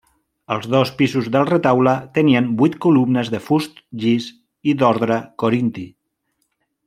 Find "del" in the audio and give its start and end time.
1.35-1.45